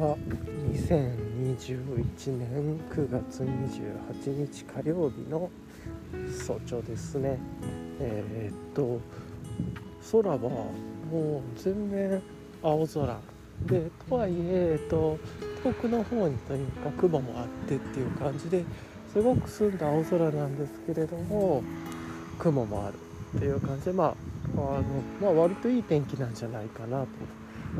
[0.00, 0.16] は
[0.72, 5.50] 2021年9月28日火曜日の
[6.46, 7.38] 早朝ですね。
[8.00, 8.98] えー、っと
[10.10, 12.22] 空はもう全面
[12.62, 13.20] 青空。
[13.66, 15.18] でとはいええっと
[15.62, 18.64] 遠くの方にというか雲もあってっていう感じで
[19.12, 21.62] すごく澄んだ青空なんですけれども
[22.38, 22.94] 雲もある
[23.36, 24.14] っていう感じでまあ
[24.56, 24.82] あの、
[25.20, 27.08] まあ、割といい天気なんじゃないかなと。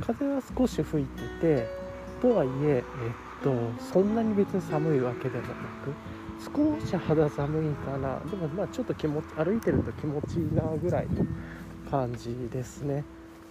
[0.01, 1.80] 風は少し吹いてて
[2.21, 2.83] とはいええっ
[3.43, 3.53] と
[3.93, 5.95] そんなに別に寒いわけでもなく
[6.41, 11.25] 少し肌寒いかなでもまあちょっと気持ち歩いてると気持ちいいなぐらいの
[11.91, 13.05] 感じですね。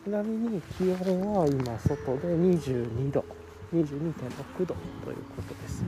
[0.06, 3.26] ちなみに気温は今外で22度
[3.74, 5.84] 22.6度ということです。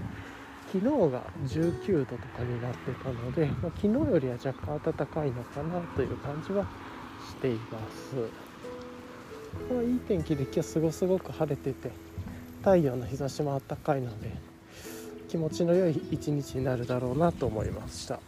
[0.72, 6.66] 昨日が19度とかになってたので、まあ、昨日よりは若干暖かいのかなという感じは
[7.28, 8.16] しています。
[9.74, 11.92] まあ、いい天気で今日すごすごく晴れてて
[12.62, 14.32] 太陽の日差しもあったかいので
[15.28, 18.20] 気持ちの良い一日になるだろうなと思いました。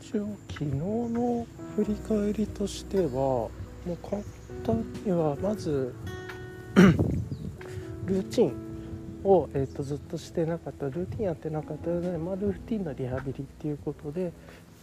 [0.00, 3.50] 一応昨日の振り返りとしてはも
[3.88, 4.22] う簡
[4.64, 5.94] 単にはまず
[8.06, 8.52] ルーチン
[9.24, 14.32] を、えーと、ずっとしてなかったルーティンやってなかったので、まあ、ルーティンのリハビリっていうことで、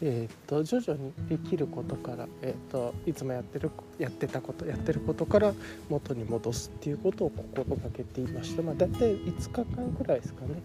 [0.01, 5.53] えーと、徐々にできることから、えーと、いつもやってるやってたことやってることから
[5.89, 10.61] 元に戻すっていうことを心がけていました、まあ、大体5日間ぐらいですかね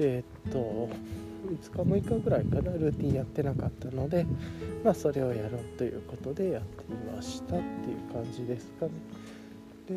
[0.00, 0.88] えっ、ー、と
[1.46, 4.26] 5日6日ぐらいかなルーティンやってなかったので、
[4.84, 8.92] まあ、それをやろうということでやっていましたっていう感じですかね。
[9.88, 9.94] で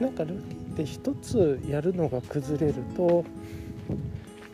[0.00, 3.24] なんかルーティンって一つやるのが崩れると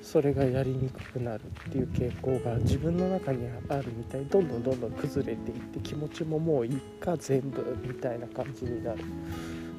[0.07, 4.25] それがやりにくくなるっていう傾向が自分の中にあるみたい。
[4.27, 9.01] どんどんどんどん崩れていって気持ちももういいか全部みたいな感じになる。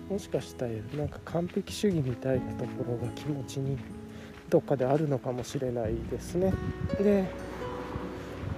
[0.10, 3.78] もしかしたらなんか完璧主義みたいなところが気持ちに
[4.50, 6.54] どっかであるのかもしれないですね。
[7.00, 7.24] で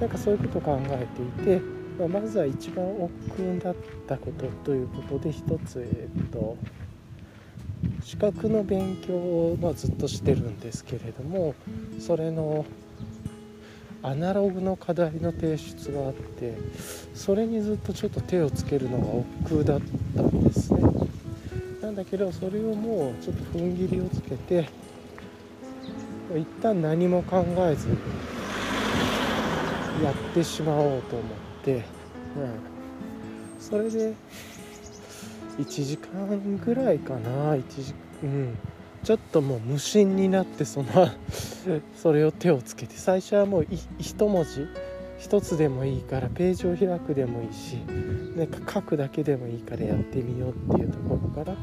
[0.01, 1.61] なんかそういうことを考えていて、
[1.99, 3.75] ま、まずは一番億劫だっ
[4.07, 6.57] たことということで一つえっと
[8.09, 11.53] 資格の勉強を、まあ、ずっとしてるんですけれども
[11.99, 12.65] それの
[14.01, 16.57] アナログの課題の提出があって
[17.13, 19.81] それにずっとちょっと手をつけるのが億劫だっ
[20.15, 20.81] たんですね。
[21.83, 24.67] なんだけどそれをもうちょっと踏ん切りをつけて
[26.35, 27.89] 一旦何も考えず
[30.03, 31.83] やってしまおうと思って、うん、
[33.59, 34.15] それで
[35.59, 37.55] 1時間ぐらいかな。
[37.55, 37.93] 1時
[38.23, 38.57] うん。
[39.03, 41.09] ちょっともう無心になってその
[41.95, 42.95] それを手をつけて。
[42.95, 43.67] 最初はもう
[43.99, 44.67] 一文字。
[45.19, 47.73] 一つでもいいからページを開くでもいいし
[48.37, 51.57] なんか書くだけでもいいからやってみようっていうところから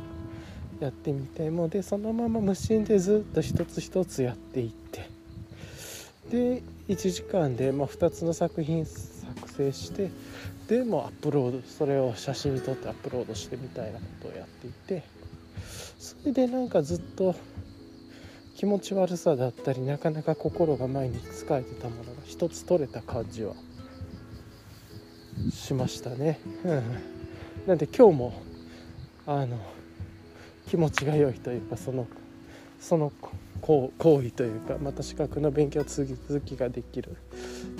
[0.78, 5.08] やってみてもでそのまま無心でずっと一つ一つやっていって。
[6.30, 10.10] で1時間で、まあ、2つの作品作成して
[10.68, 15.04] でもアップロードそれを写真に撮ってアップロードしてみたいなことをやっていて
[15.98, 17.34] それでなんかずっと
[18.56, 23.54] 気持ち悪さだったりなかなか心が前に疲れてたものが一つ取れた感じは
[25.50, 26.40] しましたね。
[26.64, 26.82] うん、
[27.66, 28.42] なんで今日も
[29.26, 29.58] あの
[30.68, 32.06] 気持ちが良いというかその
[32.80, 33.12] その
[33.60, 37.16] 行為というかまた資格の勉強続きができる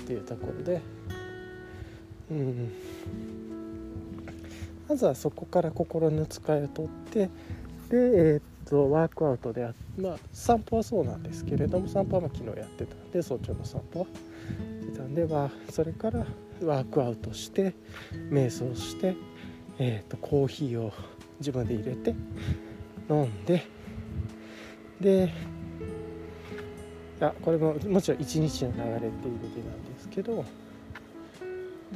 [0.02, 0.80] っていうところで
[2.30, 2.72] うん、
[4.88, 7.30] まずはそこから心の使いを取ってで、
[7.92, 16.26] えー、っとワークアウトであまあ散歩はそうなんですけれども散歩は昨日やってたんで早朝の散歩はやってたんではそれから
[16.62, 17.74] ワークアウトして
[18.30, 19.16] 瞑想して、
[19.78, 20.92] えー、っとコーヒーを
[21.38, 22.14] 自分で入れて
[23.08, 23.64] 飲んで
[25.00, 25.32] で
[27.18, 30.44] いやこれももちろん一日の流れっていう意味なんですけど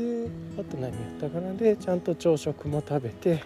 [0.01, 1.53] であと何やったかな。
[1.55, 3.43] でちゃんと朝食も食べて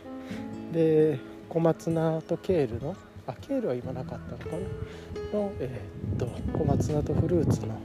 [0.72, 1.18] で
[1.48, 2.96] 小松菜とケールの
[3.26, 4.52] あケールは今なかったのかな。
[5.34, 7.78] の、えー、っと小松菜とフルーツの,、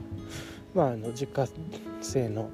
[0.74, 1.48] まあ、あの自家
[2.00, 2.48] 製の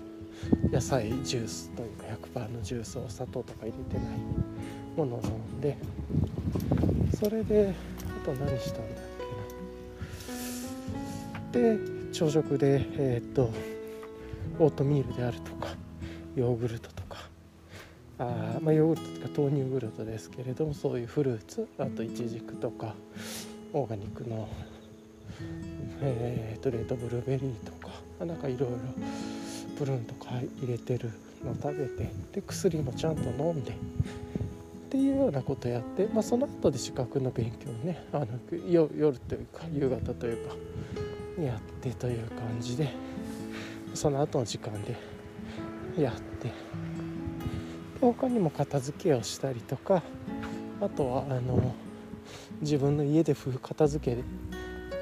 [0.70, 2.04] 野菜ジュースというか
[2.40, 4.18] 100%のジュースを砂糖とか入れてない
[4.96, 5.76] ものを飲んで
[7.14, 7.74] それで
[8.22, 9.04] あと何したんだっ
[11.52, 11.64] けな。
[11.76, 11.78] で
[12.12, 13.50] 朝食でえー、っと
[14.58, 15.55] オートミールであると
[16.36, 17.18] ヨーグルトとか
[18.18, 22.94] あ、まあ、ヨーグルトとか豆乳グルトですけれどもそういうフルーツあとイチジクとか
[23.72, 24.48] オーガニックの、
[26.02, 27.92] えー、とレートブルーベリーとか
[28.24, 28.76] なんかいろいろ
[29.78, 30.30] プルーンとか
[30.62, 31.10] 入れてる
[31.44, 33.74] の食べてで薬もちゃんと飲んでっ
[34.88, 38.26] ていうようなことやって、まあ、その後で資格の勉強ねあの
[38.68, 40.54] 夜というか夕方というか
[41.42, 42.88] やってという感じで
[43.94, 45.15] その後の時間で
[45.98, 46.52] やって
[48.00, 50.02] 他にも片付けをしたりとか
[50.80, 51.74] あとはあの
[52.60, 54.24] 自分の家で片付けで、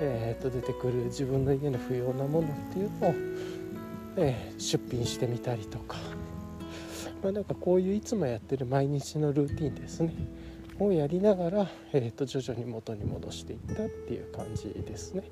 [0.01, 3.15] えー、と出てくる自分の家の不要なものっていうのを、
[4.17, 5.97] えー、出品してみたりとか、
[7.23, 10.15] まあ、なんかこういういつもやってる毎日のルーティンですね
[10.79, 15.31] をやりながら、えー、と徐々に元に戻していったっていう感じですね。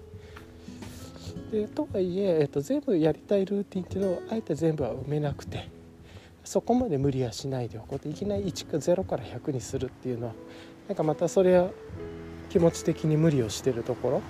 [1.53, 5.69] でとはいええー、と全部やりたいルーティンっていうのをあえて全部は埋めなくて
[6.45, 10.33] そこまで無理はしないでおこうといきなり1か0から100にするっていうのは
[10.89, 11.69] なんかまたそれは
[12.49, 14.23] 気持ち的に無理をしてるところ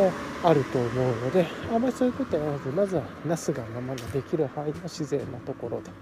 [0.00, 0.12] も
[0.44, 5.92] あると思うのであんまりそういうことはなくまずはなすがままのできる範囲の自然なところでっ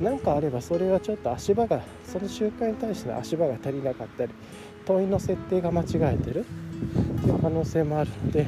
[0.00, 4.32] 何かあればそれはちょっと足場がその習慣に対しての足場が足りなかったり
[4.84, 8.46] 問いの設定が間違えてるっていう可能性もあるので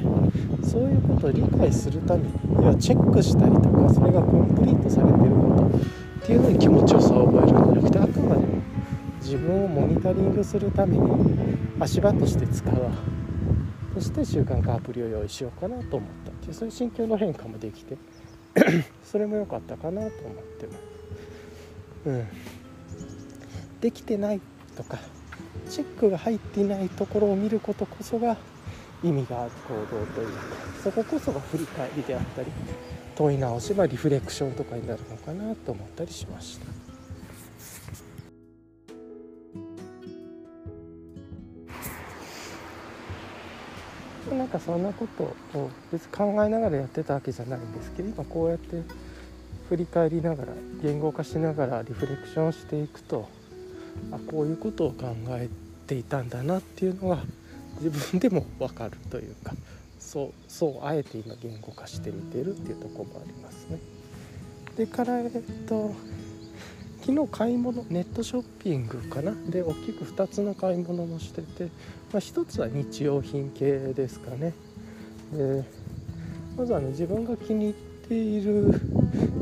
[0.63, 8.61] そういうことを理解するために要はチェックしたりとかそれがコンプリートされてることっていうのに気持ちよさを覚えるんじゃなくてあくまでも
[9.21, 11.09] 自分をモニタリングするために
[11.79, 12.91] 足場として使う
[13.95, 15.51] そして習慣化アプリを用意しよ。
[15.55, 17.97] うかなと思ったっていうそういう心境の変化もできて。
[19.03, 20.86] それも良かったかなと思ってます。
[22.07, 22.27] うん、
[23.81, 24.39] できてない
[24.77, 24.97] とか
[25.69, 28.37] チェックが入っていないところを見ることこそが
[29.03, 30.41] 意味がある行動というか
[30.83, 32.47] そここそが振り返りであったり
[33.15, 36.65] 問い直しはリフレクションとかになるのかなと思ったりしました。
[44.35, 48.83] なんかそんなことを別に考えながらやってたわけじゃないんですけど今こうやって
[49.69, 53.27] 振り返りながら言語化しながらリフレクションしていくと
[54.11, 55.49] あこういうことを考え
[55.85, 57.19] ていたんだなっていうのが
[57.81, 59.53] 自分でも分かるというか
[59.99, 63.77] そうそうあえて今言語化してみてるっていうとこもありますね。
[64.77, 65.31] でからえっ
[65.67, 65.93] と
[67.01, 69.33] 昨日買い物ネットショッピングかな？
[69.49, 71.69] で大きく2つの買い物もしてて、ま
[72.13, 74.53] あ、1つは日用品系ですかね
[75.33, 75.63] で
[76.57, 77.73] まずはね自分が気に入っ
[78.07, 78.81] ている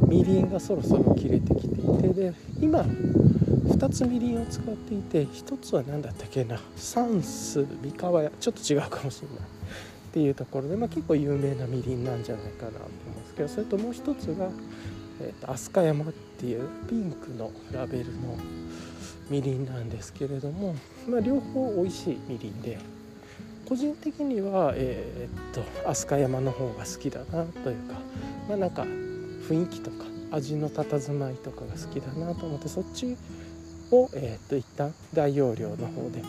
[0.08, 9.42] みりんがそろそろ切れてきていてで今2つみりんを使っていて1つは何だったっけなサンス三河屋ちょっと違うかもしれないっ
[10.14, 12.86] ていうところで、まあ、結構有名なみりんなんじゃないかなと思
[13.18, 14.50] うんですけどそれともう1つが、
[15.22, 18.38] えーと、飛鳥山っていうピンクのラベルの
[19.30, 20.76] みりんなんですけれども、
[21.08, 22.78] まあ、両方美味しいみりんで
[23.68, 27.96] 個人的には、えー、っと飛鳥山の方が好きだなというか
[28.48, 28.86] まあなんか
[29.50, 33.18] 雰囲気とか味の佇まいとかが好きだなと思ってそっち
[33.92, 36.22] を、えー、と一旦大容量の方で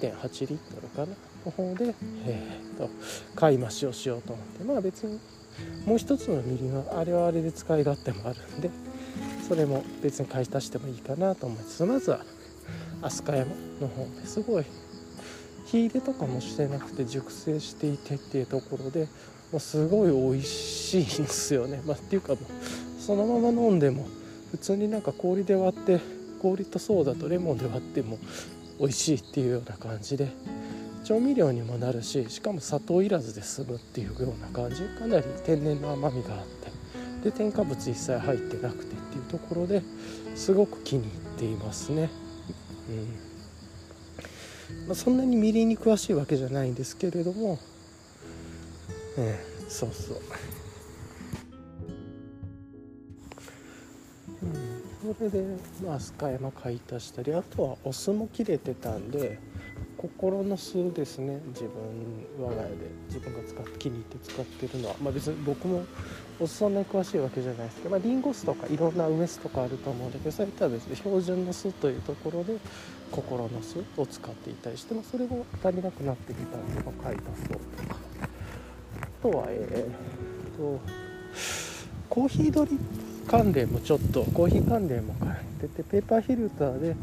[0.00, 1.94] 1.8リットルかなの方で、
[2.26, 2.90] えー、と
[3.34, 4.64] 買い増しをしようと思って。
[4.64, 5.18] まあ別に
[5.86, 8.70] もう一つのみりんはあれはあれで使い勝手もあるんで
[9.48, 12.20] それも別に買い足してもいいかなと思いつつまずは
[13.02, 13.50] 飛鳥山
[13.80, 14.64] の方ですごい
[15.76, 19.08] 火入れとかもしてなくて熟成していてっていうところで
[19.52, 24.06] もうすごい美味しいんですよね、まあ、っていうかもうそのまま飲んでも
[24.50, 26.00] 普通になんか氷で割って
[26.40, 28.18] 氷とソーダとレモンで割っても
[28.78, 30.28] 美味しいっていうような感じで
[31.04, 34.82] 調味料にもなるししかも砂糖いらずで済むっていうような感じ。
[34.98, 36.46] かなり天然の甘みがあっ
[37.22, 39.82] てで添加物一切入ってなくてっていうところで
[40.34, 42.10] すごく気に入っていますね。
[42.88, 43.35] うん。
[44.86, 47.58] まあ、そんなにみりんに詳しいわけじゃないんですけれども、
[49.18, 50.20] ええ、そうそう。
[55.06, 55.44] うん、それで、
[55.84, 59.38] まあ、スカヤマ買い足したりあとはお酢も切れてたんで
[59.96, 61.40] 心の巣ですね。
[61.48, 62.96] 自分我が家で。
[63.08, 65.84] 自分が使って気に入って使ってるのは、まあ、別に僕も
[66.38, 72.58] おそんなに詳しいわけじゃないですけど、まあ、リンゴ酢とかいろんな梅酢とかあると思うんだけどそれとは別で標準の酢というところで
[73.10, 77.96] 心の酢を使っていたりして、まあ、それが足りなくなってきたんで、まあ、買い足そうとか。
[79.00, 80.80] あとはえー、と
[82.08, 83.05] コーヒードリップ。
[83.26, 86.96] 関連もちょっとコーヒー関連も買っててペーパーフィルターで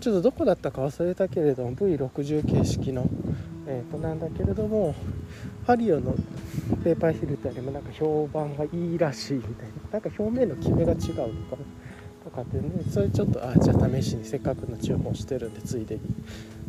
[0.00, 3.08] ちょっとどこだったか忘れたけれども V60 形式の、
[3.66, 4.94] えー、となんだけれども
[5.66, 6.14] ハリオの
[6.82, 9.80] ペーパーフィルターでもなんか評判がいいらしいみたいな。
[9.92, 11.58] なんか表面のキメが違うのかな
[12.24, 16.00] とかってねそれちょっとあじゃあ試しにせっかくの注文してるんでついでに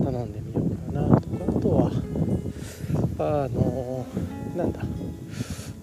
[0.03, 1.46] 頼んでみようかなとか。
[1.48, 1.91] あとは
[3.20, 4.81] あのー、なんだ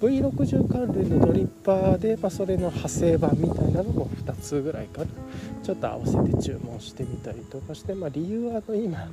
[0.00, 5.06] V60 関連のドリッパーで、まあ、それの派生版みたいなのも2つぐらいかな。
[5.62, 9.08] ちょっと合わせて注文してみたりとかして、まあ、理由はあの今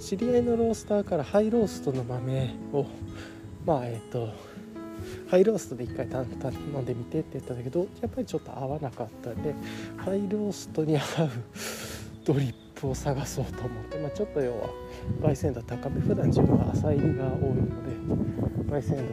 [0.00, 2.86] 知り合いのロースターからハイローストの豆を
[3.64, 4.32] まあえっ、ー、と
[5.30, 9.54] ハイローストで1回頼んでみてって言ったんだけどやっぱりちょっと合わなかったんで
[9.96, 11.30] ハイローストに合う
[12.24, 14.68] ドリップを探そうと思って、まあ、ちょっと要は
[15.20, 16.00] 焙煎度高め。
[16.00, 17.92] 普段自分は浅煎りが多いので
[18.70, 19.04] 焙煎度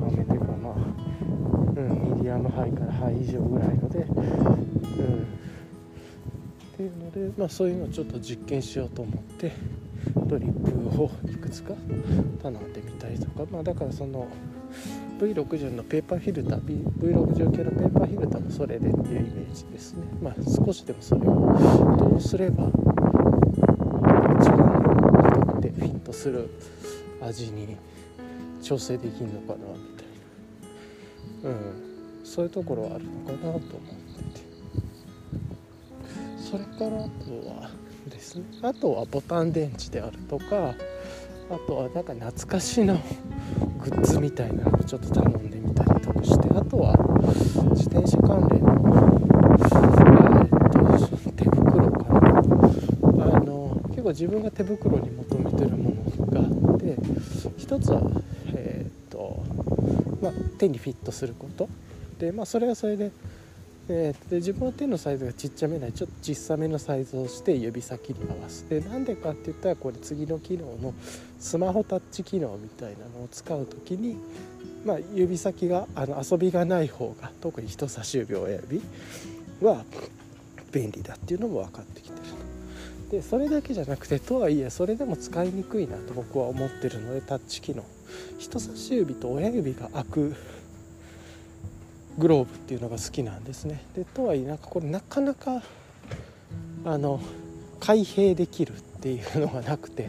[0.00, 4.56] 高めというかまあ、うん、ミディアムハイからハイ以上ぐらいので、うん、
[6.76, 9.52] っていうので、まあ、そういうのをちょっと実験しようと思って
[10.26, 11.74] ドリップをいくつか
[12.42, 14.28] 頼んでみたりとか、まあ、だからその
[15.18, 20.04] V60 のペーパーフィルター V60 系のペーパーフィルターもそれでっていうイメージですね。
[20.22, 20.34] まあ
[20.66, 22.64] 少しでもそれをどうすれば
[24.38, 26.50] 自分にとってフィットする
[27.22, 27.76] 味に
[28.62, 29.60] 調整できるのかなみ
[29.96, 31.56] たいなうん
[32.24, 34.46] そういうところはあるのかなと思ってて。
[36.38, 37.70] それからあとは
[38.08, 40.74] ですねあとはボタン電池であるとか
[41.48, 42.94] あとはなんか懐かしの
[43.82, 46.94] グッズみたいなのをちょっと頼んでみたりとかしてあとは
[47.70, 48.74] 自転車関連の、
[49.60, 52.18] えっと、手袋かな。
[53.36, 56.42] あの結構自分が手袋に求めてるものがあ
[56.74, 56.96] って
[57.56, 58.00] 一つは
[58.54, 59.44] えっと
[60.20, 61.68] まあ手にフィットすること。
[62.18, 63.12] でまあそれはそれで
[63.88, 70.92] えー、で自分の手のサイズがちっちゃめないちょっと小さめのサイズをして指先に合わせてなんでかって言ったらこれ次の機能の
[71.38, 74.16] スマホタッチ機能みたいなのを使う時に、
[74.84, 78.82] まあ、指先があの遊びがない方が特に人差し指親指
[79.62, 79.84] は
[80.72, 82.26] 便利だっていうのも分かってきてる
[83.10, 87.84] でそれだけじゃなくてとはいえそれでも使いにくいなと僕は思ってるのでタッチ機能。
[88.38, 90.34] 人差し指と親指が開く
[92.18, 93.84] グローブっていうのが好きなんですね。
[93.94, 95.62] でとはいえなんかこれなかなか
[96.84, 97.20] あの
[97.80, 100.08] 開閉できるっていうのがなくて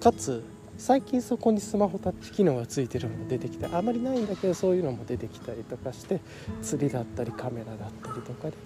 [0.00, 0.42] かつ
[0.78, 6.20] 最近そこにスマホタッチ機能がついてるのも出てきてあまりないんだけどそういうのも出てきたりとかして
[6.62, 8.56] 釣りだったりカメラだったりとかで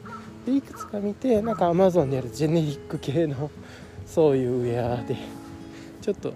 [0.47, 3.51] でいくつか見てなんか Amazon にあるジェネリック系の
[4.07, 5.17] そういうウェアで
[6.01, 6.33] ちょっと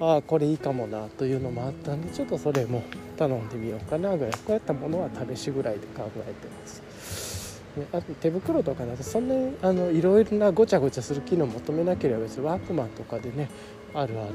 [0.00, 2.82] ああこれいいかもなというのもあったんでちょっとそれも
[3.16, 4.32] 頼んでみようかなぐらい。
[4.32, 13.50] こうやったものは試しぐらいで考えてます、ね、あと手袋とかだとそんなにあのいろいろなごちゃごちゃする機能を求めなければ別にワークマンとかでね
[13.92, 14.30] あるあの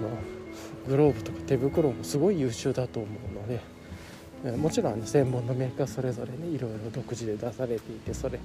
[0.88, 8.38] グローブとか手袋もすごい優秀だと思うのでもちろんあの専門のメーカーそれぞれねいろいろ独自で出されていてそれ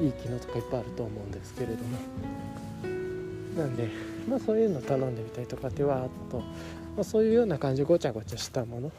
[0.00, 1.98] いい機能とかいっぱいあると思うんですけれども。
[3.58, 3.88] なんで
[4.28, 6.44] まあそういうの頼んでみたりとかってわーっと、ま
[7.00, 8.92] あ、そういうような感じごちゃごちゃしたもの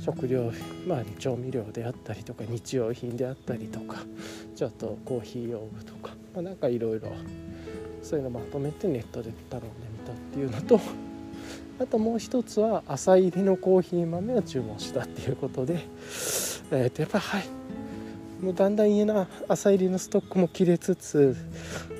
[0.00, 0.52] 食料
[0.86, 3.98] まあ調味料であったりとか日用品であったりとか
[4.56, 7.12] ちょっとコーヒー用具とか、まあ、なんかいろいろ
[8.02, 10.80] そういうのまとめてネットで頼んでみたっていうのと
[11.80, 15.80] あともう一つは朝入りのコーヒー豆を注文したっていうことで、
[16.70, 17.44] えー、とやっぱはい
[18.40, 21.36] もうだんだん家の朝入りのストックも切れつつ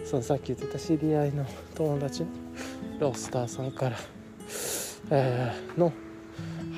[0.04, 2.43] そのさっき言ってた知り合いの友達の
[2.98, 3.96] ロースターさんから、
[5.10, 5.92] えー、の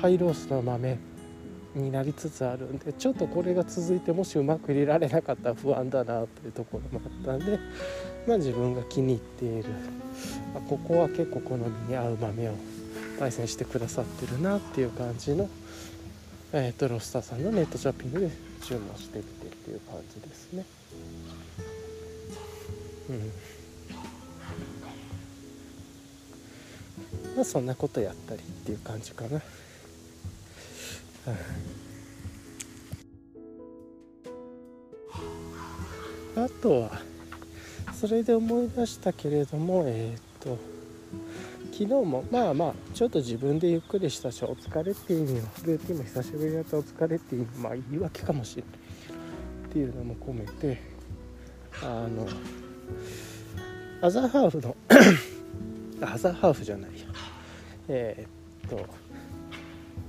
[0.01, 0.97] ハイロースの豆
[1.75, 7.59] になりつつあるんでちょっとこれが続いてもしうまく入れられなかったら不安だなというところもあったんで、
[8.27, 9.69] まあ、自分が気に入っている、
[10.53, 12.53] まあ、ここは結構好みに合う豆を
[13.19, 15.49] 焙煎してくださってるなっていう感じの、
[16.53, 18.31] えーと、ロスターさんのネットショッピングで
[18.63, 20.65] 注文してみてっていう感じですね。
[23.09, 23.56] うん
[27.37, 29.41] まあそんなことやったりっていう感じかな。
[36.35, 36.91] あとは
[37.93, 40.57] それで思い出したけれどもえっ、と
[41.71, 48.71] 昨日もまあまあちょっと自分でゆっくりしたしお疲れっていう意味のルーティンも久しぶりだったお疲れっていうまあ言い訳かもしれない
[49.69, 50.81] っていうのも込めて
[51.83, 52.27] あの
[54.01, 54.75] アザーハーフの
[56.01, 57.07] アザーハーフじゃないや
[57.87, 58.85] えー、っと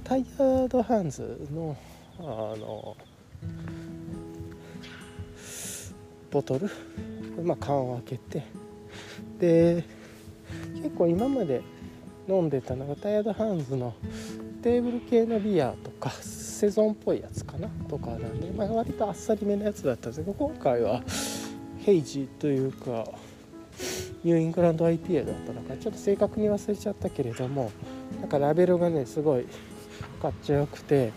[0.04, 1.76] タイヤードハンズの
[2.18, 2.96] あの
[6.30, 6.68] ボトル、
[7.42, 8.46] まあ、缶を開けて
[9.38, 9.84] で
[10.82, 11.62] 結構今まで
[12.28, 13.94] 飲んでたのがタイヤードハンズの
[14.62, 17.68] テーブル系のビアとかセゾンっぽいやつかな。
[17.88, 21.02] とかなんで、まあ、割とあっさりめのやつだったんですけど今回は
[21.84, 23.06] ヘイジというか
[24.24, 27.70] ニューイングランド IPA だったのかちょっと正確に忘れちゃったけれども
[28.20, 29.46] なんかラベルがねすごい
[30.20, 31.12] かっちょよくて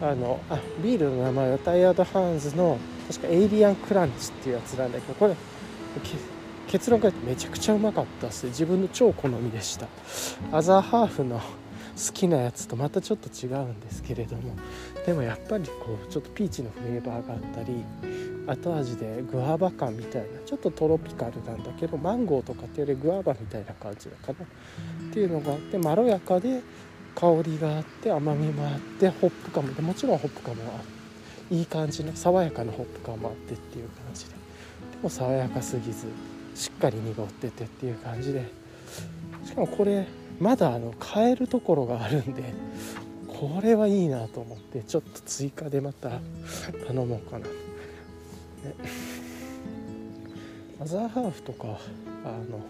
[0.00, 2.78] あのあビールの名前はタイヤードハンズの
[3.08, 5.34] 確かエイリアンクランチっていうやつなんだけどこれ
[6.68, 8.46] 結論からめちゃくちゃうまかったっす。
[8.46, 9.86] 自分の超好みでした。
[10.52, 11.40] アザーハーフの
[11.98, 14.54] 好きなやつとまたちょっと違うんですけれども
[15.04, 17.84] でもやっぱりこうちょっとピーチのフレーバーがあったり
[18.46, 24.46] 後味でグアバ感みたいなちょっとトロピカルなんだけどマンゴーとかっていうよりグアバみたいな感じだかな。
[24.46, 26.62] っていうのがあってまろやかで
[27.14, 34.30] 香りがあって甘みもあってホップ感もでもちろんホップ感もあっていい感じの爽やかなホップ感もあってっていう感じで。
[34.30, 34.36] で
[35.02, 36.06] も爽やかすぎず
[36.54, 38.50] しっかり濁っててっていう感じで。
[39.44, 40.06] しかもこれ
[40.40, 42.52] まだあの買えるところがあるんで
[43.26, 46.20] これはいいなと思ってちょっと追加でまた
[46.86, 47.48] 頼もうかな、ね、
[50.78, 51.78] マザーハーフとか
[52.24, 52.60] あの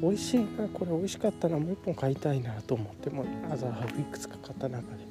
[0.00, 5.06] 美味しいなこれ美味しかったなもう一本買いたいなと思ってもマザーハーフいくつか買った中で。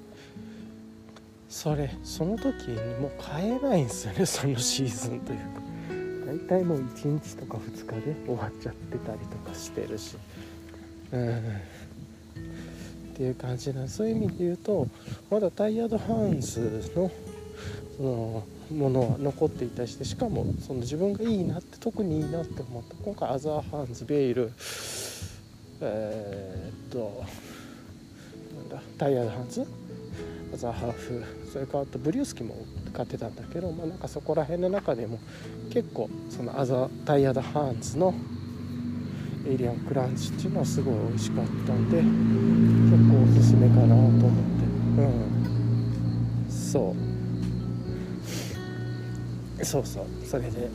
[1.48, 5.66] それその時にもう買えないんですよねそのシーズンというか。
[6.28, 10.18] 大体もう1日とか2日で終わっちゃってたりとかしてるし。
[13.14, 14.88] っていう感じなそういう意味で言うと
[15.30, 17.10] まだタイヤードハンズの
[17.98, 22.96] そのものは残っていたりしてしかもその自分がいいなって特にいいなって思った。
[22.96, 24.52] 今回アザーハンズベイル。
[25.82, 27.24] えー、っと
[28.58, 29.66] なんだタイヤードハンズ？
[30.54, 31.24] アザーハーフ。
[31.54, 32.56] それからあとブリュースキも
[32.92, 35.20] 買ってたんだけど、まあ、なんかそこら辺の中でも
[35.70, 38.14] 結構そのアザータイヤードハンズの
[39.48, 42.08] エイリアンクランチっていうのはすごい美味しかったんで結
[43.12, 44.36] 構おすすめかなと思って
[44.98, 45.12] うん。
[46.50, 46.96] そう
[49.66, 50.06] そうそう。
[50.26, 50.70] それで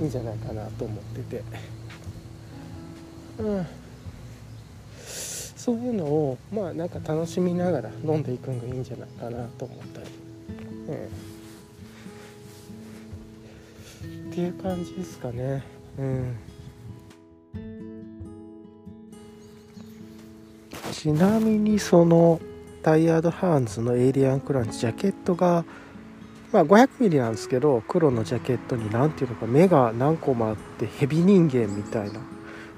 [0.00, 1.42] いいんじゃないかなと思ってて。
[3.38, 3.66] うん。
[5.56, 10.06] そういうのをまあなんか楽しみながら飲んでいくのがいいんじゃないかなと思ったり、
[10.88, 10.92] う
[14.26, 15.62] ん、っていう感じですかね。
[15.98, 16.34] うん。
[21.00, 22.38] ちなみにその
[22.82, 25.64] タイヤードハンズのエイリアンクランチジャケットが
[26.52, 32.20] まあ 500mm なんですけど黒のジャケットに何ていうのか目が何個もあってヘビ人間みたいな。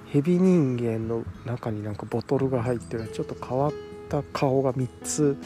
[0.06, 3.72] ヘビ人間の中になんかボトルが入ってるちょっと変わっ
[4.08, 5.36] た顔が3つ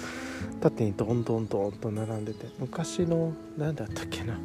[0.61, 4.39] 縦にどんどんどんと並んでて昔の何だったっけな。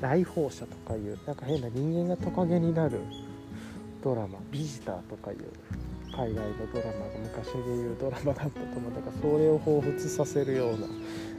[0.00, 3.00] 来訪者とかいうなんか変な人間がトカゲになる
[4.04, 5.38] ドラマビジターとかいう
[6.18, 10.88] 海外のドラマが昔でいうドラマだったと思うだからそれを彷彿させるような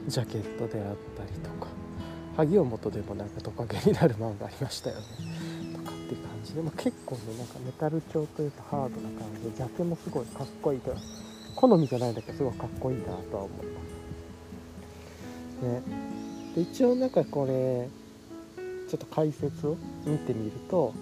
[0.08, 1.66] ジャケットであったりとか
[2.38, 5.02] 萩尾本でもなんかトカゲになる漫画ありましたよね
[5.74, 10.96] とかっていう感じでも結構ねなんかメタル調というかハードな感じでジャケもすごいかっこいいと
[11.56, 13.80] 好みじゃないんだけどすごいかっこいいなとは思いま
[15.60, 15.82] すね
[16.54, 17.86] で一応なんかこれ
[18.88, 20.94] ちょっと解説を見てみると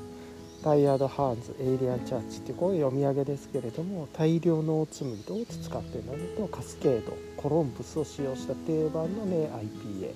[0.62, 10.14] タイヤードハンズエイリアンチャーチってこういう読み上げですけれども大量のオーツ麦とオーツ使ってるのとカスケードコロンブスを使用した定番のね IPA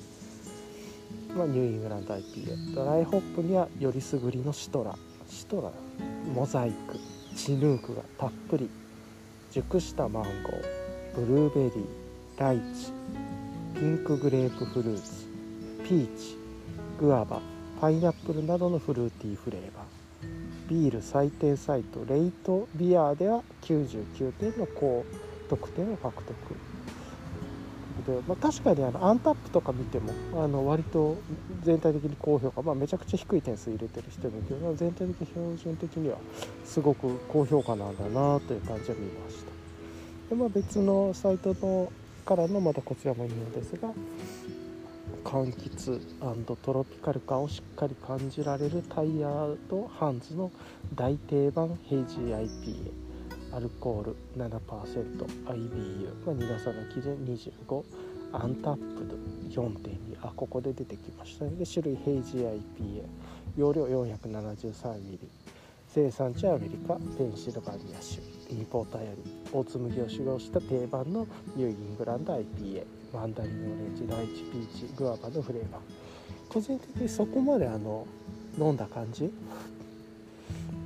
[1.36, 4.96] まあ、ニューイングランド IPA ドライホップにはよりすぐりのシトラ
[5.28, 5.70] シトラ
[6.34, 6.98] モザイク
[7.36, 8.68] チヌークがたっぷり
[9.50, 11.84] 熟したマンゴーブルーベリー
[12.38, 12.92] ライチ
[13.78, 15.26] ピンクグレープフルーツ
[15.88, 16.36] ピーチ
[16.98, 17.40] グアバ
[17.80, 20.01] パイナップルなどのフルーティーフレーバー。
[20.72, 25.04] ビール最低サイトレイトビアでは99点の高
[25.50, 26.34] 得点を獲得。
[28.06, 31.18] で、まあ、確かにあのアンタップとか見てもあの割と
[31.62, 36.16] 全体的に高評価、まあ、めちゃくちゃ低い点数入れてる人もいるけど全体的に標準的には
[36.64, 39.52] すごく高評価なんだなという感じは見ました。
[40.30, 41.92] で、まあ、別のサイトの
[42.24, 43.90] からのまたこちらもいいのですが
[45.32, 45.98] 柑橘
[46.56, 50.50] トロピカル感をしっかり感じられるタイヤードハンズの
[50.94, 52.46] 大定番ヘイジー
[53.50, 57.82] IPA アルコール 7%IBU、まあ、苦さの基準25
[58.34, 63.04] アンタップド4.2あここで出てきましたねで種類ヘイジー IPA
[63.56, 65.18] 容量 473ml
[65.94, 66.94] 生産地アメリカ。
[67.18, 68.20] ペンシルバニア州。
[68.48, 69.41] インポーターより。
[69.52, 75.80] 大粒麦を使用した定番のニューイングランド IPA マンダリンオレンジライチピーチグアバのフレーバー
[76.48, 78.06] 個人的にそこまであの
[78.58, 79.30] 飲んだ感じ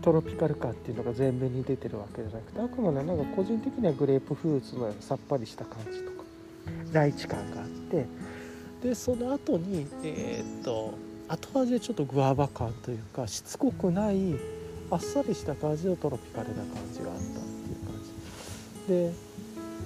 [0.02, 6.16] トロピカル感っていうのが前面に出てるわけじゃなくてあくまでなんか個人的にはグレープフルーツのさっぱりした感じとか
[6.92, 8.06] ライチ感があって
[8.82, 10.94] でその後にえー、っと
[11.28, 14.34] 後味でちょっとグアバ感というかしつこくない
[14.90, 17.55] あっさりした感じのトロピカルな感じがあった
[18.86, 19.12] で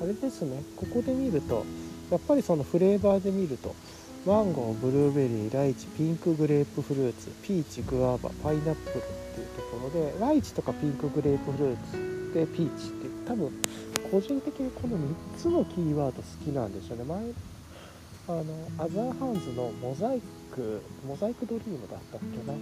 [0.02, 1.64] あれですねここで見ると
[2.10, 3.74] やっぱりそのフレーバーで見ると
[4.26, 9.00] マンゴーブルーベリーライチピンクグレープフルーツピーチグアーバパイナップルっ
[9.34, 11.76] ていうところでライチとかピンクグレープフルー
[12.30, 13.50] ツでピーチって多分
[14.10, 17.04] 個人的にこの3つのキーワード好きなんでしょうね。
[17.04, 17.20] 前
[18.28, 18.44] あの
[18.78, 20.20] アザーハンズのモザイ
[20.54, 22.58] クモザイクドリームだったっけな。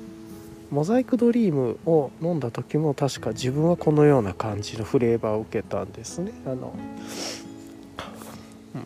[0.70, 6.32] モザイクドリームを飲んだ時も確か自分はこのような感じのフレーバーを受けたんですね。
[6.44, 6.74] あの、
[8.74, 8.84] うん、っ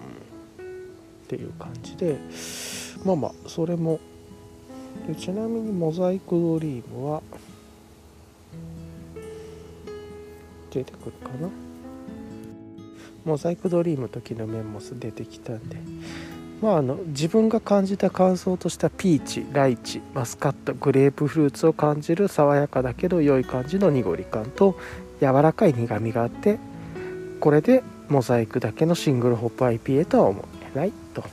[1.26, 2.18] ていう感じで。
[3.04, 3.98] まあまあそれも
[5.08, 7.22] でちなみにモザイクドリームは
[10.70, 11.48] 出てくるかな。
[13.24, 15.76] モザイクドリーム時のメンモス出てきたんで
[16.62, 24.78] まあ、あの自分が感じた感想としてはピーチライチマスカットグレープフルーツを感じる爽やかだけど良い感じの濁り感と
[25.20, 26.60] 柔らかい苦みがあって
[27.40, 30.44] これでモザイクだけのシングルホップ IPA とは思
[30.74, 31.24] えないと。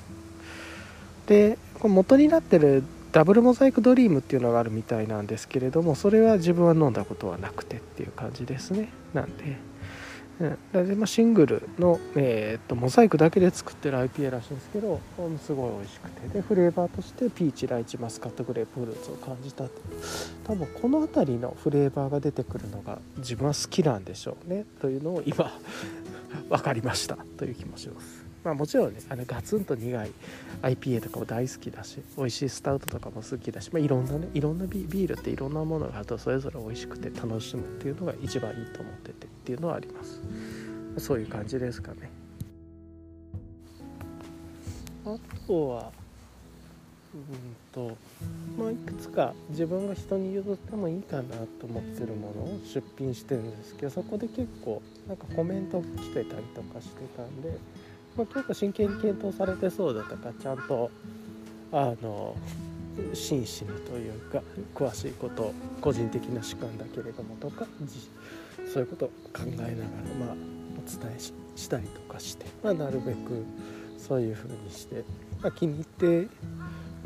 [1.27, 8.89] で元になってるダブルモザイクドリームっていうのがあるみたいなんですけれどもそれは自分は飲んだことはなくてっていう感じですね。
[9.13, 9.68] なんで
[10.39, 14.99] うん、でま、シングルの、えー、っとモザイクだけで作ってる IPA らしいんですけど
[15.45, 16.27] すごい美味しくて。
[16.29, 19.71] でフレーバーとしてピーチライチマスカットグレープフルーツを感じたと。
[20.45, 24.65] 多分この辺りのフレーバーが出てくるのが自分は好きなんでしょうね。
[24.81, 25.51] というのを今
[26.49, 27.17] 分かりました。
[27.37, 28.18] という気もします。
[28.43, 30.11] まあ、もちろんねあのガツンと苦い
[30.61, 40.21] IPA とかも大好きだし美味しいスタウトとかも好きだし、まあ、いろんなねいろんなビールっていろんなものがあるとそれぞれ美味しくて楽しむっていうのが一番いいと思っててっていうのはあります。
[40.97, 42.09] そういう感じですかね。
[45.05, 45.15] あ
[45.47, 45.91] とは
[47.13, 47.97] うんと
[48.57, 51.23] まあいくつか自分が人に譲ってもいいかな
[51.59, 57.57] と思ってるものを出品してるんですけどそこで結構なんかコメント来てたりとかしてたんで
[58.19, 60.91] まあ、結構真剣に検討されてそうだとかちゃんと
[61.71, 62.35] あの
[63.13, 64.41] 真摯にというか
[64.75, 67.65] 詳しいこと個人的な主観だけれどもとか
[68.73, 69.75] そういうことを考えながら、
[70.19, 70.35] まあ、
[70.85, 71.19] お伝え
[71.55, 73.45] したりとかして、まあ、なるべく
[73.97, 75.05] そういうふうにして、
[75.41, 76.27] まあ、気に入って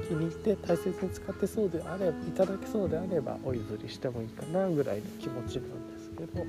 [0.08, 6.44] 気に入って大切に使ってそうであればいただけそうであればお譲りしてもいいかなぐらいの気持ちなんですけど。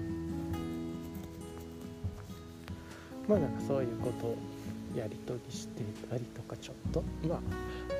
[3.28, 4.36] まあなんかそういうことを
[4.96, 7.38] やり取りしていたりとかちょっとまあ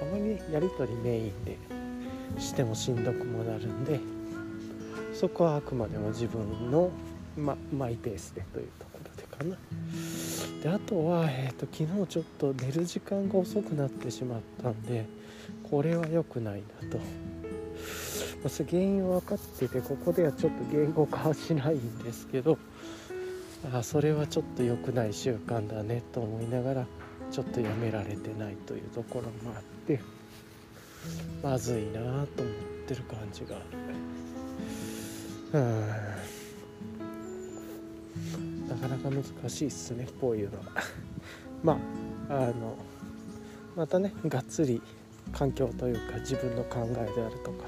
[0.02, 1.58] あまりやり取りメインで
[2.38, 4.00] してもしんどくもなるんで
[5.14, 6.90] そこはあくまでも自分の、
[7.36, 9.56] ま、マイペースでというところでかな。
[10.62, 15.06] であとは、えーと、昨日ちょっと寝る時間が遅くなってしまったんで
[15.70, 16.98] これは良くないなと。
[18.42, 22.58] ま、原因は分かっててここではちょっと言語化はしないんですけど
[23.72, 26.86] あそれはちょっと良くない習慣だねと思いながら
[27.30, 30.00] ちょっとやめられてないというところもあって
[31.42, 32.26] まずいなと思っ
[32.86, 33.84] てる感じがある。
[38.68, 40.64] なかなか難しいっすねこういうのは。
[41.62, 41.78] ま
[42.28, 42.76] ああの
[43.76, 44.82] またねがっつり
[45.32, 47.66] 環境というか自分の考えであるとか。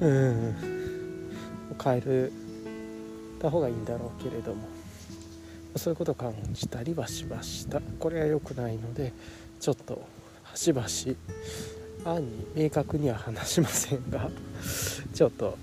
[0.00, 0.54] うん。
[1.82, 2.32] 変える
[3.40, 4.68] た方がいいんだろうけれども。
[5.76, 7.80] そういうことを感じたりはしました。
[7.98, 9.12] これは良くないので
[9.60, 10.02] ちょっと
[10.54, 11.16] しばし
[12.04, 14.30] 案に明確には話しませんが
[15.14, 15.56] ちょっと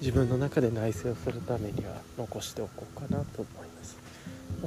[0.00, 3.96] 自分の中で内省をするためには残しておこうかなと思います。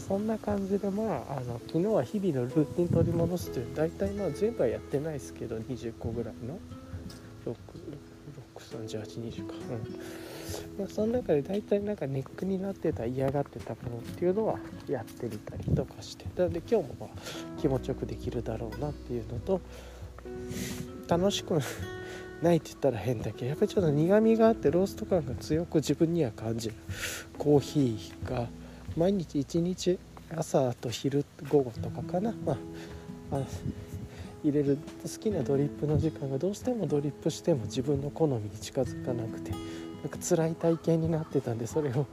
[0.08, 6.58] そんな感じでまああの昨日は日々のルーティン取り戻すという大体まあ全部はやってないですけど20個ぐらいの。
[8.58, 9.53] 63820か。
[9.53, 10.25] うん。
[10.80, 16.26] ま、その中で大体なんかネックになってた嫌がってたものっていうのはやってみたりとかして。
[16.36, 17.10] なので今日もまあ
[17.60, 19.62] 気持ちよくできるだろうなっていうのと
[21.08, 21.60] 楽しく
[22.41, 26.76] ないって言ったら変だけどやっぱりちょっと苦みがあってロースト感が強く自分には感じる。
[27.38, 28.48] コーヒーが
[28.98, 30.00] 毎日1日
[30.36, 32.54] 朝と昼午後とかかな、ま
[33.32, 33.41] あ、あ
[34.44, 39.52] 入れる好きなドリップの時間がどうしてもドリップしても自分の好みに近づかなくて。
[40.06, 42.06] なんか辛い体験になってたんでそれを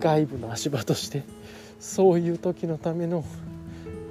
[0.00, 1.22] 外部の足場として
[1.78, 3.24] そういう時のための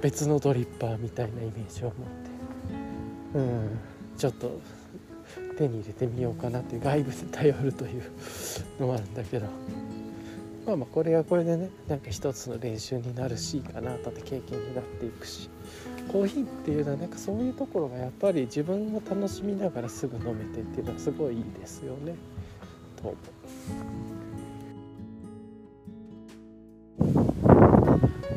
[0.00, 1.98] 別のドリッパーみたいなイメージを持って。
[3.34, 3.78] うん。
[4.16, 4.58] ちょっと
[5.58, 8.02] 手に入れてみようかなっていう外部で頼るという
[8.80, 9.46] のもあるんだけど。
[10.64, 15.50] まあまあこれはこれでねなんか一つの練習になるしいいかなとって経験になっていくし。
[16.10, 22.14] コーヒーっていうのはなんかそういうところがやっぱり自分を楽しみながらすぐ飲めてっていうのはすごいいいですよね。
[23.00, 23.16] と思う。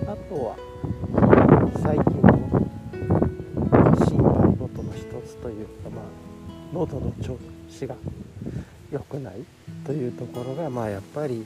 [0.08, 0.56] あとは
[1.82, 2.30] 最近の
[4.06, 6.06] 心配事の一つというかまあ
[6.74, 7.38] 喉の調
[7.70, 7.96] 子が
[8.92, 9.36] 良くない
[9.86, 11.46] というところがまあやっぱり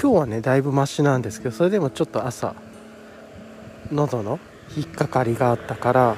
[0.00, 2.54] 今日はねだいぶマシなんですけどそれでもちょっと朝
[3.90, 4.38] 喉の
[4.76, 6.16] 引っかかりがあったから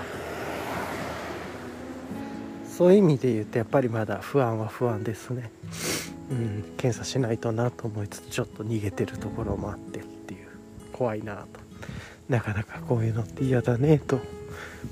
[2.76, 5.50] そういう意味で言うとやっぱりまだ不安は不安ですね、
[6.30, 10.48] うん、検査しないとなと思いつつちょっと逃げてるところもあってっていう
[10.92, 11.36] 怖いな。
[11.36, 11.60] と
[12.28, 12.40] な。
[12.40, 12.64] かな。
[12.64, 14.18] かこういうのって嫌だねと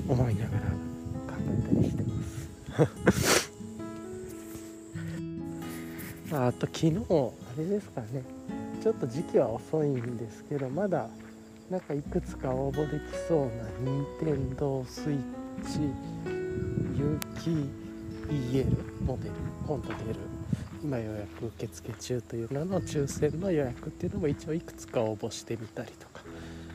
[0.08, 0.46] 思いな。
[0.46, 0.68] がら考
[1.48, 3.50] えたりしてます
[6.32, 8.22] あと昨日あれですかね
[8.82, 11.08] ちょっと時期は遅いんですけどまだ
[11.70, 11.78] な。
[11.78, 13.52] んかいくつか応募できそうな。
[13.80, 15.18] 任天堂スイッ
[15.64, 15.80] チ
[16.94, 17.70] 有機
[18.28, 18.66] EL
[19.04, 19.34] モデル
[19.66, 20.33] 今度出る
[20.84, 26.22] 今予約受付中という名の抽選の予約っていうのも一応いくつか応募してみたりとか。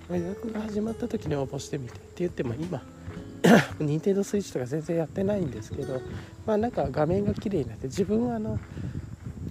[0.10, 2.82] ま予約が始まった時に応募してみてって言っても今
[3.80, 6.02] 任天堂スイッチとか全然やってないんですけど
[6.46, 8.60] まあなんか画面が綺麗になって自分はあの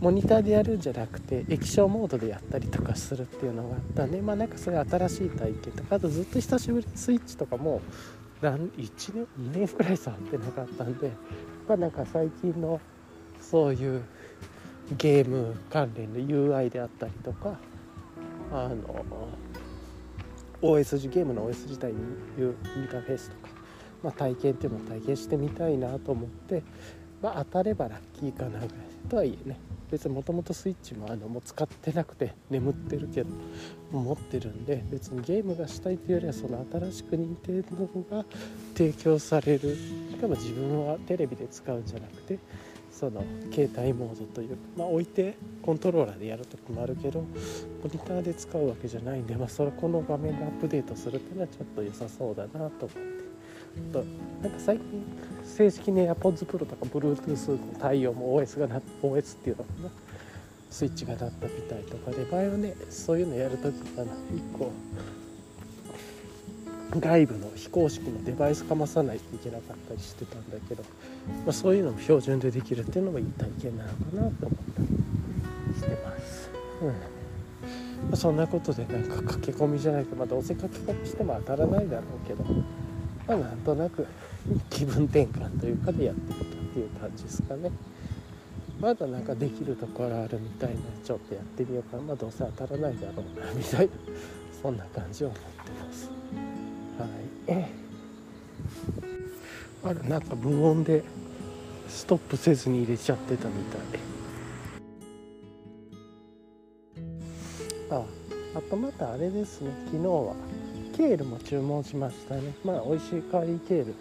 [0.00, 7.80] モニターでやるんじゃなくて液晶モードでやったりとかするっていうのがあったんでまあなんかそれ新しい体験とかあとずっと久しぶりにスイッチとかも
[8.42, 11.12] 1年2年くらい触ってなかったんで
[11.68, 12.80] まあなんか最近の
[13.40, 14.02] そういう
[14.96, 17.58] ゲーム関連の UI であったりとか
[18.52, 19.04] あの
[20.62, 21.98] OS ゲームの OS 自体に
[22.38, 23.48] いうインターフェースとか、
[24.02, 26.62] まあ、体験っていうのを体験してみたいなと思って、
[27.22, 28.68] まあ、当たればラッキーかなぐらい
[29.08, 29.58] とはいえね
[29.90, 33.30] 別にもともとスイッチもあのもう使ってなくて眠ってるけど
[33.90, 38.24] 持ってるんで別にゲームがしたいというよりはその新しく任天堂が
[38.74, 39.76] 提供される。
[40.18, 42.38] しかも自分はテレビで使うんじゃなくて
[42.98, 47.26] その携帯モードというまあ置いてコントローラーでやる時もあるけどモ
[47.84, 53.28] ニターで使うわけじゃないんで、まあ、それこの画面でアップデートするっていうのはちょっと良さそうだなと思って。
[53.92, 54.04] と
[54.42, 55.04] なんか最近
[55.44, 59.90] 正式に AirPods Pro とか Bluetooth の対応も OS がな OS っていうのかな
[60.68, 64.12] スイッチが鳴ったみたいとかで前はねそういうのやるときかな。
[64.12, 64.72] 1個
[66.90, 70.82] 外部の非公式のデバイスかまさないといけなかったりしてたんだけど、
[71.44, 74.30] まあ、そういうのも標準でできるっていうのもいい体験なのかなと思っ
[74.74, 76.50] たりしてます。
[76.82, 76.88] うん。
[76.88, 76.94] ま
[78.12, 82.44] あ、そんなことでなんか駆け込みじゃないけど、まあ、どうせ駆け込みしても当たらないだろうけど
[83.26, 84.06] まあなんとなく
[84.70, 87.70] 気分転換というかでやってみたっていう感じですかね。
[88.80, 92.02] まだなんかできるところあるみたいなちょっとやってみようかな。
[92.04, 93.92] まあどうせ当たらないだろうなみたいな
[94.62, 96.17] そんな感じを思ってます。
[99.84, 101.02] あれなんか無音で
[101.88, 103.80] ストップせずに入れちゃってたみたい。
[107.90, 108.04] あ
[108.54, 109.70] あとまたあれですね。
[109.86, 110.34] 昨日は
[110.94, 112.52] ケールも注文しましたね。
[112.64, 113.94] まあ美味しいカーリーケール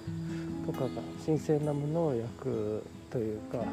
[0.66, 0.90] とかが
[1.24, 3.64] 新鮮な無農薬というか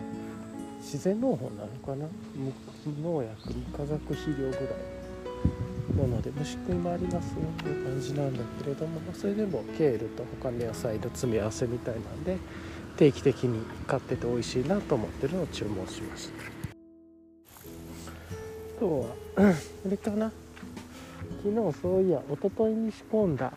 [0.79, 2.07] 自然農法なのかな？
[2.37, 2.53] 無
[3.03, 4.65] 農薬無化学肥料ぐらい
[5.97, 12.39] なので虫食いもありますよという感じなんだけれどもそれでもケールと他の野菜の詰め合わせみたいなんで
[12.97, 16.35] 定期的に買ってて美味しいなと思ってるのを注文しました。
[18.77, 20.33] あとはあれかな？
[21.43, 23.53] 昨日そういや一昨日に仕込んだ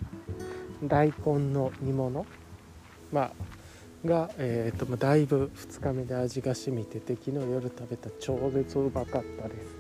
[0.84, 2.26] 大根の煮物。
[3.12, 3.32] まあ
[4.06, 9.77] が、えーと、だいぶ2日目で味が染みてて昨日夜食べた超絶うまかったです。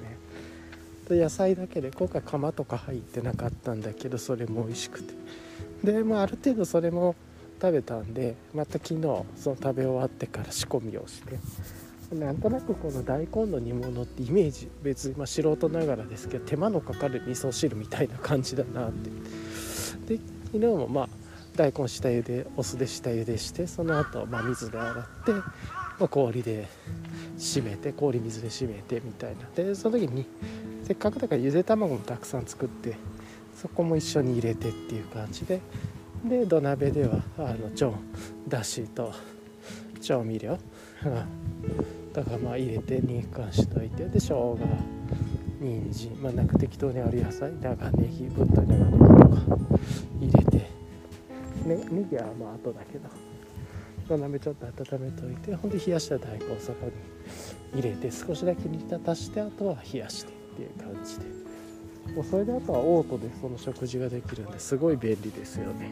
[1.09, 5.13] ねで野菜だけで今回釜とか入ってなかったんだけどそれも美味しくて。
[5.83, 7.15] で、まあ、ある程度それも
[7.61, 9.01] 食べたんでまた昨日
[9.35, 11.39] その食べ終わってから仕込みをして
[12.15, 20.15] なんとなくこの大根の煮物ってイメージ別にま素人ながらですけど手間のかかる味噌汁みたいな感じだなって。
[20.15, 21.09] で昨日もまあ
[21.55, 25.43] 大根下茹でお酢で下茹でしてその後、まあ水で洗って、ま
[26.01, 26.67] あ、氷で
[27.37, 29.41] 締めて氷水で締めてみたいな。
[29.55, 30.25] でその時に
[30.87, 32.95] せっかくだからゆで卵もたくさん作って
[33.53, 35.59] そこも一緒に入れてっていう感じで。
[36.23, 37.93] で土鍋ではあの調
[38.47, 39.11] だしと
[40.01, 40.57] 調味料。
[42.13, 44.05] だからまあ入れて肉感しといて。
[44.05, 44.57] で生姜
[45.59, 46.11] 人参。
[46.21, 47.51] まあなんか適当にある野菜。
[47.61, 49.41] 長ネギぶった長ネギとか
[50.21, 50.57] 入れて。
[51.65, 53.09] ねネギはまあ後だけど。
[54.07, 55.53] 土鍋ちょっと温めといて。
[55.53, 56.85] ほんで冷やした大根をそこ
[57.73, 60.36] に入れて少しだけ煮立たしてあとは冷やして。
[60.57, 61.25] っていう感じで
[62.15, 65.91] もうそれであとはオートでその食事ができるんですごい便利ですよね。